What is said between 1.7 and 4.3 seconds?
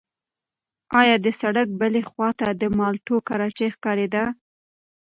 بلې خوا ته د مالټو کراچۍ ښکارېده؟